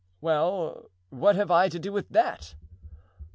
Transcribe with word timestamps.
"Well, 0.19 0.89
what 1.11 1.35
have 1.35 1.51
I 1.51 1.69
to 1.69 1.77
do 1.77 1.91
with 1.93 2.09
that?" 2.09 2.55